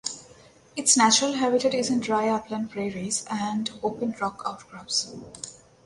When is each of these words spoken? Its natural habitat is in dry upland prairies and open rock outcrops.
Its 0.75 0.97
natural 0.97 1.33
habitat 1.33 1.75
is 1.75 1.91
in 1.91 1.99
dry 1.99 2.27
upland 2.27 2.71
prairies 2.71 3.23
and 3.29 3.69
open 3.83 4.15
rock 4.19 4.41
outcrops. 4.47 5.13